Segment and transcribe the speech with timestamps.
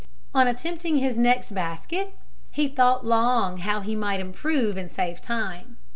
[0.33, 2.15] On attempting his next basket,
[2.49, 5.77] he thought long how he might improve and save time.